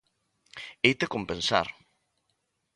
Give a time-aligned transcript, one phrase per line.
[0.83, 1.67] Heite compensar